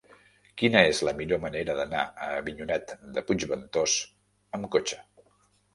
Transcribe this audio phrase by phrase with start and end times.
[0.61, 3.99] Quina és la millor manera d'anar a Avinyonet de Puigventós
[4.59, 5.05] amb cotxe?